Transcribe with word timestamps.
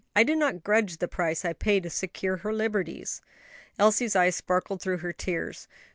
I 0.15 0.23
do 0.23 0.35
not 0.35 0.63
grudge 0.63 0.97
the 0.97 1.07
price 1.07 1.45
I 1.45 1.53
pay 1.53 1.79
to 1.79 1.87
secure 1.87 2.37
her 2.37 2.51
liberties." 2.51 3.21
Elsie's 3.77 4.15
eyes 4.15 4.35
sparkled 4.35 4.81
through 4.81 4.97
her 4.97 5.13
tears. 5.13 5.67